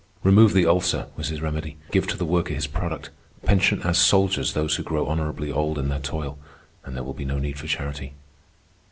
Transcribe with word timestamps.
Remove 0.23 0.53
the 0.55 0.65
ulcer, 0.65 1.09
was 1.15 1.27
his 1.27 1.43
remedy; 1.43 1.77
give 1.91 2.07
to 2.07 2.17
the 2.17 2.25
worker 2.25 2.55
his 2.55 2.65
product; 2.65 3.11
pension 3.45 3.83
as 3.83 3.99
soldiers 3.99 4.53
those 4.53 4.75
who 4.77 4.81
grow 4.81 5.05
honorably 5.05 5.51
old 5.51 5.77
in 5.77 5.89
their 5.89 5.99
toil, 5.99 6.39
and 6.83 6.95
there 6.95 7.03
will 7.03 7.13
be 7.13 7.23
no 7.23 7.37
need 7.37 7.59
for 7.59 7.67
charity. 7.67 8.15